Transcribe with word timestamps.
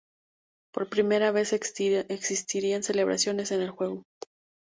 Por 0.73 0.89
primera 0.89 1.29
vez, 1.31 1.53
existirán 1.53 2.81
celebraciones 2.81 3.51
en 3.51 3.61
el 3.61 3.69
juego. 3.69 4.01